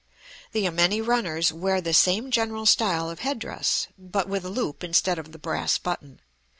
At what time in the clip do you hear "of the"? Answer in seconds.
5.19-5.37